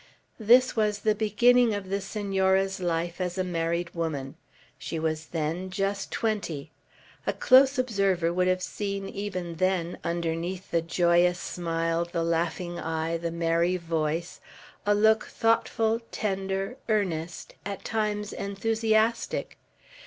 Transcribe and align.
This 0.39 0.75
was 0.75 1.01
the 1.05 1.13
beginning 1.13 1.75
of 1.75 1.89
the 1.89 2.01
Senora's 2.01 2.79
life 2.79 3.21
as 3.21 3.37
a 3.37 3.43
married 3.43 3.91
woman. 3.91 4.33
She 4.79 4.97
was 4.97 5.27
then 5.27 5.69
just 5.69 6.11
twenty. 6.11 6.71
A 7.27 7.33
close 7.33 7.77
observer 7.77 8.33
would 8.33 8.47
have 8.47 8.63
seen 8.63 9.07
even 9.07 9.57
then, 9.57 9.99
underneath 10.03 10.71
the 10.71 10.81
joyous 10.81 11.39
smile, 11.39 12.03
the 12.05 12.23
laughing 12.23 12.79
eye, 12.79 13.17
the 13.17 13.29
merry 13.29 13.77
voice, 13.77 14.41
a 14.87 14.95
look 14.95 15.25
thoughtful, 15.25 16.01
tender, 16.11 16.77
earnest, 16.89 17.53
at 17.63 17.85
times 17.85 18.33
enthusiastic. 18.33 19.59